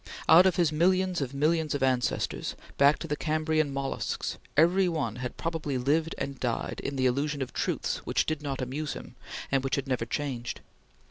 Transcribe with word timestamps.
Out 0.27 0.47
of 0.47 0.55
his 0.55 0.71
millions 0.71 1.21
of 1.21 1.31
millions 1.35 1.75
of 1.75 1.83
ancestors, 1.83 2.55
back 2.79 2.97
to 2.97 3.07
the 3.07 3.15
Cambrian 3.15 3.71
mollusks, 3.71 4.39
every 4.57 4.89
one 4.89 5.17
had 5.17 5.37
probably 5.37 5.77
lived 5.77 6.15
and 6.17 6.39
died 6.39 6.79
in 6.83 6.95
the 6.95 7.05
illusion 7.05 7.39
of 7.43 7.53
Truths 7.53 7.97
which 7.97 8.25
did 8.25 8.41
not 8.41 8.63
amuse 8.63 8.93
him, 8.93 9.13
and 9.51 9.63
which 9.63 9.75
had 9.75 9.85
never 9.87 10.05
changed. 10.07 10.61